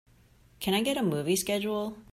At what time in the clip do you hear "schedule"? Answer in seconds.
1.35-1.95